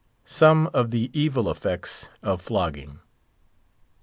[0.25, 3.01] SOME OF THE EVIL EFFECTS OF FLOGGING.